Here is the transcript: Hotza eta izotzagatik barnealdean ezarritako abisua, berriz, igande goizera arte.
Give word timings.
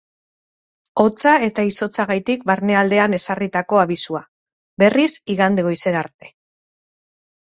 Hotza 1.01 1.33
eta 1.47 1.65
izotzagatik 1.71 2.47
barnealdean 2.51 3.13
ezarritako 3.19 3.83
abisua, 3.83 4.23
berriz, 4.85 5.11
igande 5.35 5.67
goizera 5.69 6.05
arte. 6.07 6.33